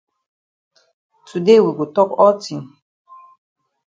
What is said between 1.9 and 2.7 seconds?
tok all tin.